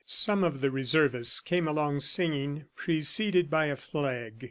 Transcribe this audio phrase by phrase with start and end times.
[0.07, 4.37] Some of the Reservists came along singing, preceded by a flag.